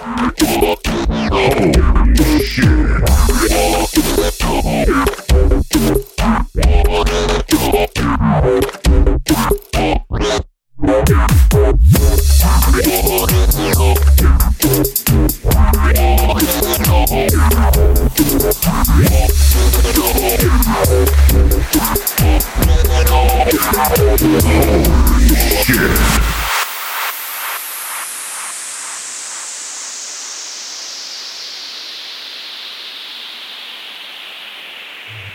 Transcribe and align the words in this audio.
Holy 0.00 0.32
shit. 2.42 3.20